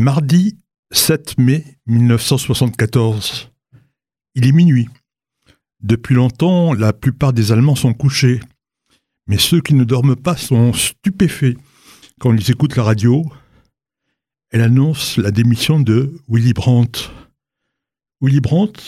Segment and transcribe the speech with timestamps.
[0.00, 0.56] Mardi
[0.92, 3.50] 7 mai 1974.
[4.34, 4.88] Il est minuit.
[5.82, 8.40] Depuis longtemps, la plupart des Allemands sont couchés.
[9.26, 11.58] Mais ceux qui ne dorment pas sont stupéfaits
[12.18, 13.30] quand ils écoutent la radio.
[14.48, 17.10] Elle annonce la démission de Willy Brandt.
[18.22, 18.80] Willy Brandt,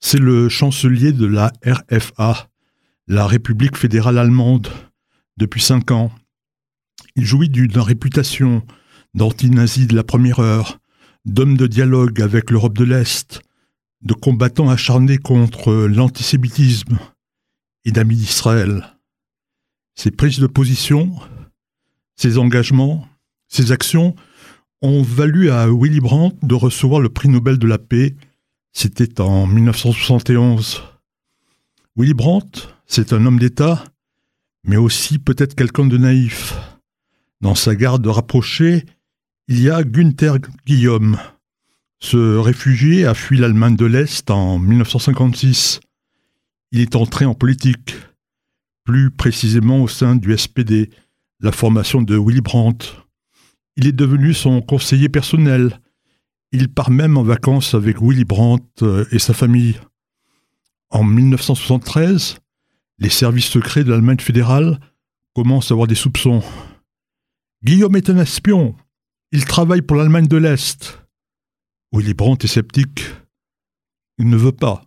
[0.00, 2.50] c'est le chancelier de la RFA,
[3.06, 4.66] la République fédérale allemande,
[5.36, 6.10] depuis cinq ans.
[7.14, 8.66] Il jouit d'une réputation
[9.14, 10.78] d'anti-nazi de la première heure,
[11.24, 13.40] d'homme de dialogue avec l'Europe de l'Est,
[14.02, 16.98] de combattant acharné contre l'antisémitisme
[17.84, 18.96] et d'amis d'Israël.
[19.94, 21.14] Ses prises de position,
[22.16, 23.06] ses engagements,
[23.48, 24.14] ses actions
[24.80, 28.16] ont valu à Willy Brandt de recevoir le prix Nobel de la paix.
[28.72, 30.82] C'était en 1971.
[31.96, 33.84] Willy Brandt, c'est un homme d'État,
[34.64, 36.54] mais aussi peut-être quelqu'un de naïf.
[37.40, 38.84] Dans sa garde rapprochée,
[39.52, 41.18] il y a Günther Guillaume.
[42.00, 45.80] Ce réfugié a fui l'Allemagne de l'Est en 1956.
[46.70, 47.94] Il est entré en politique,
[48.84, 50.88] plus précisément au sein du SPD,
[51.40, 52.86] la formation de Willy Brandt.
[53.76, 55.78] Il est devenu son conseiller personnel.
[56.52, 59.78] Il part même en vacances avec Willy Brandt euh, et sa famille.
[60.88, 62.38] En 1973,
[63.00, 64.80] les services secrets de l'Allemagne fédérale
[65.34, 66.42] commencent à avoir des soupçons.
[67.62, 68.74] Guillaume est un espion,
[69.32, 71.02] il travaille pour l'Allemagne de l'Est.
[71.92, 73.06] Willy Brandt est sceptique.
[74.18, 74.84] Il ne veut pas.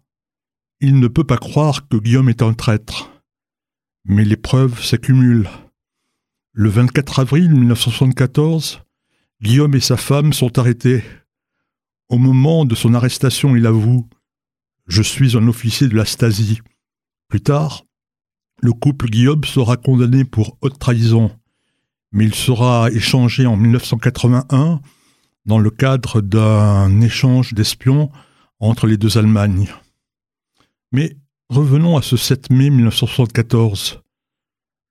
[0.80, 3.12] Il ne peut pas croire que Guillaume est un traître.
[4.06, 5.50] Mais les preuves s'accumulent.
[6.52, 8.84] Le 24 avril 1974,
[9.42, 11.04] Guillaume et sa femme sont arrêtés.
[12.10, 14.08] Au moment de son arrestation, il avoue
[14.86, 16.60] Je suis un officier de la Stasi.
[17.30, 17.84] Plus tard,
[18.62, 21.36] le couple Guillaume sera condamné pour haute trahison
[22.16, 24.80] mais il sera échangé en 1981
[25.46, 28.10] dans le cadre d'un échange d'espions
[28.62, 29.68] entre les deux Allemagnes.
[30.94, 31.18] Mais
[31.50, 34.00] revenons à ce 7 mai 1974.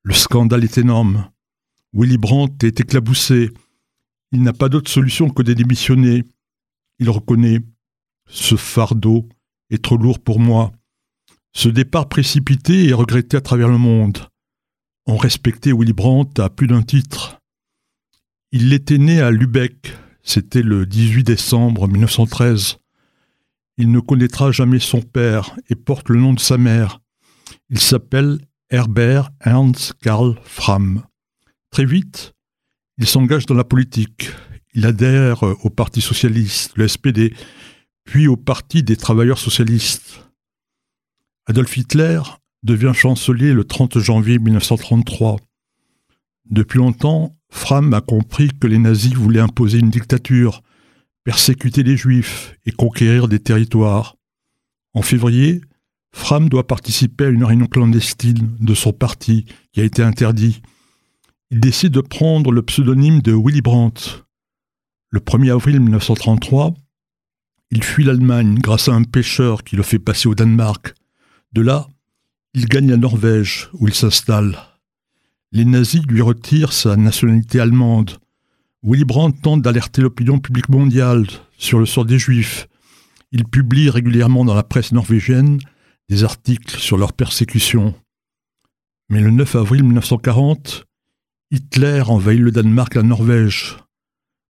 [0.02, 1.30] Le scandale est énorme.
[1.94, 3.50] Willy Brandt est éclaboussé.
[4.30, 6.24] Il n'a pas d'autre solution que de démissionner.
[6.98, 7.60] Il reconnaît
[8.28, 9.30] Ce fardeau
[9.70, 10.72] est trop lourd pour moi.
[11.54, 14.18] Ce départ précipité est regretté à travers le monde
[15.06, 17.38] ont respecté Willy Brandt à plus d'un titre.
[18.52, 22.78] Il était né à Lübeck, c'était le 18 décembre 1913.
[23.76, 27.00] Il ne connaîtra jamais son père et porte le nom de sa mère.
[27.70, 28.38] Il s'appelle
[28.70, 31.02] Herbert Ernst Karl Fram.
[31.70, 32.34] Très vite,
[32.98, 34.30] il s'engage dans la politique.
[34.74, 37.34] Il adhère au Parti socialiste, le SPD,
[38.04, 40.20] puis au Parti des travailleurs socialistes.
[41.46, 42.20] Adolf Hitler
[42.64, 45.36] devient chancelier le 30 janvier 1933.
[46.50, 50.62] Depuis longtemps, Fram a compris que les nazis voulaient imposer une dictature,
[51.22, 54.16] persécuter les juifs et conquérir des territoires.
[54.94, 55.60] En février,
[56.12, 60.62] Fram doit participer à une réunion clandestine de son parti qui a été interdit.
[61.50, 64.24] Il décide de prendre le pseudonyme de Willy Brandt.
[65.10, 66.74] Le 1er avril 1933,
[67.70, 70.94] il fuit l'Allemagne grâce à un pêcheur qui le fait passer au Danemark.
[71.52, 71.88] De là,
[72.54, 74.56] il gagne la Norvège, où il s'installe.
[75.50, 78.18] Les nazis lui retirent sa nationalité allemande.
[78.82, 81.26] Willy Brandt tente d'alerter l'opinion publique mondiale
[81.58, 82.68] sur le sort des Juifs.
[83.32, 85.58] Il publie régulièrement dans la presse norvégienne
[86.08, 87.94] des articles sur leur persécution.
[89.08, 90.84] Mais le 9 avril 1940,
[91.50, 93.78] Hitler envahit le Danemark et la Norvège.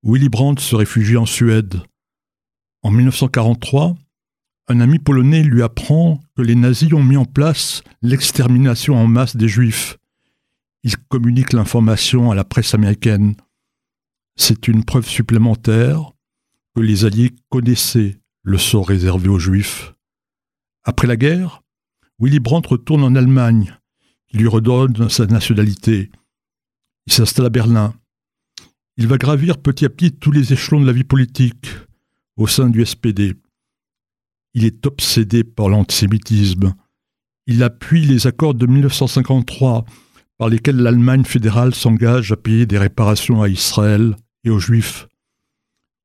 [0.02, 1.80] Willy Brandt se réfugie en Suède.
[2.82, 3.94] En 1943,
[4.68, 9.36] un ami polonais lui apprend que les nazis ont mis en place l'extermination en masse
[9.36, 9.98] des juifs.
[10.82, 13.36] Il communique l'information à la presse américaine.
[14.36, 16.12] C'est une preuve supplémentaire
[16.74, 19.94] que les Alliés connaissaient le sort réservé aux Juifs.
[20.82, 21.62] Après la guerre,
[22.18, 23.78] Willy Brandt retourne en Allemagne,
[24.28, 26.10] qui lui redonne sa nationalité.
[27.06, 27.94] Il s'installe à Berlin.
[28.96, 31.66] Il va gravir petit à petit tous les échelons de la vie politique
[32.36, 33.34] au sein du SPD.
[34.54, 36.74] Il est obsédé par l'antisémitisme.
[37.46, 39.84] Il appuie les accords de 1953
[40.38, 45.08] par lesquels l'Allemagne fédérale s'engage à payer des réparations à Israël et aux Juifs.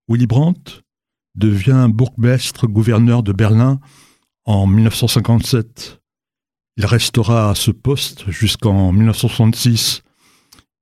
[0.08, 0.82] Willy Brandt
[1.36, 3.80] devient bourgmestre gouverneur de Berlin
[4.46, 6.02] en 1957.
[6.78, 10.02] Il restera à ce poste jusqu'en 1966.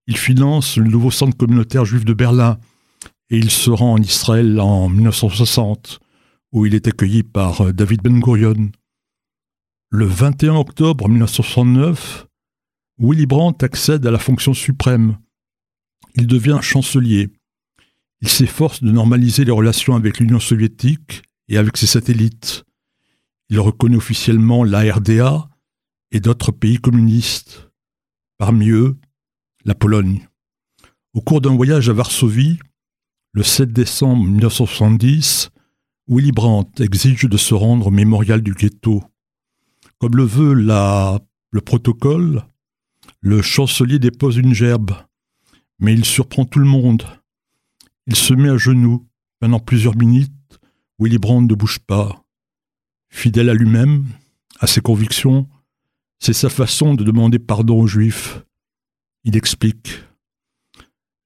[0.07, 2.57] Il finance le nouveau centre communautaire juif de Berlin
[3.29, 5.99] et il se rend en Israël en 1960
[6.51, 8.71] où il est accueilli par euh, David Ben Gurion.
[9.89, 12.27] Le 21 octobre 1969,
[12.99, 15.17] Willy Brandt accède à la fonction suprême.
[16.15, 17.29] Il devient chancelier.
[18.21, 22.63] Il s'efforce de normaliser les relations avec l'Union soviétique et avec ses satellites.
[23.49, 25.47] Il reconnaît officiellement la RDA
[26.11, 27.69] et d'autres pays communistes,
[28.37, 28.97] parmi eux
[29.63, 30.27] la Pologne.
[31.13, 32.57] Au cours d'un voyage à Varsovie,
[33.33, 35.49] le 7 décembre 1970,
[36.09, 39.03] Willy Brandt exige de se rendre au mémorial du ghetto.
[39.99, 41.19] Comme le veut la,
[41.51, 42.43] le protocole,
[43.19, 44.91] le chancelier dépose une gerbe,
[45.79, 47.03] mais il surprend tout le monde.
[48.05, 49.05] Il se met à genoux.
[49.39, 50.31] Pendant plusieurs minutes,
[50.97, 52.23] Willy Brandt ne bouge pas.
[53.09, 54.05] Fidèle à lui-même,
[54.59, 55.47] à ses convictions,
[56.19, 58.43] c'est sa façon de demander pardon aux Juifs.
[59.25, 60.03] Il explique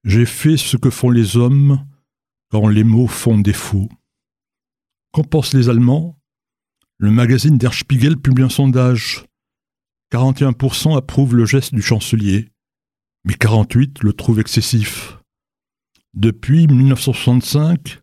[0.04, 1.86] J'ai fait ce que font les hommes
[2.50, 3.88] quand les mots font défaut.
[5.12, 6.16] Qu'en pensent les Allemands?
[6.96, 9.26] Le magazine Der Spiegel publie un sondage.
[10.10, 12.48] 41% approuvent le geste du chancelier,
[13.24, 15.18] mais 48% le trouvent excessif.
[16.14, 18.00] Depuis 1965,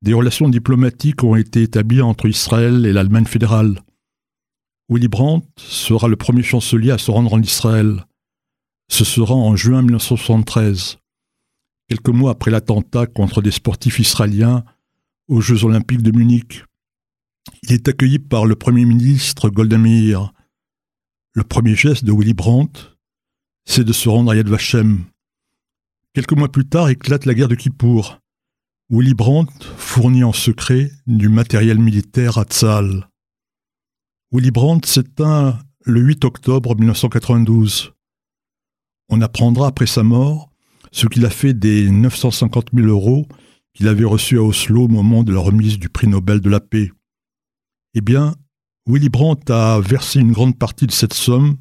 [0.00, 3.82] des relations diplomatiques ont été établies entre Israël et l'Allemagne fédérale.
[4.88, 8.06] Willy Brandt sera le premier chancelier à se rendre en Israël.
[8.88, 10.98] Ce sera en juin 1973,
[11.88, 14.64] quelques mois après l'attentat contre des sportifs israéliens
[15.28, 16.64] aux Jeux olympiques de Munich.
[17.62, 20.32] Il est accueilli par le Premier ministre Golda Meir.
[21.32, 22.96] Le premier geste de Willy Brandt,
[23.64, 25.04] c'est de se rendre à Yad Vashem.
[26.14, 28.20] Quelques mois plus tard éclate la guerre de Kippour.
[28.88, 33.08] Willy Brandt fournit en secret du matériel militaire à Tzal.
[34.32, 37.92] Willy Brandt s'éteint le 8 octobre 1992.
[39.08, 40.50] On apprendra après sa mort
[40.90, 43.26] ce qu'il a fait des 950 000 euros
[43.76, 46.60] qu'il avait reçu à Oslo au moment de la remise du prix Nobel de la
[46.60, 46.90] paix.
[47.94, 48.34] Eh bien,
[48.86, 51.58] Willy Brandt a versé une grande partie de cette somme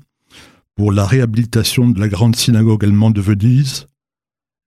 [0.75, 3.87] pour la réhabilitation de la grande synagogue allemande de Venise,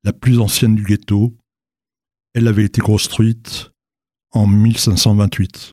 [0.04, 1.38] la plus ancienne du ghetto.
[2.34, 3.70] Elle avait été construite
[4.32, 5.66] en 1528.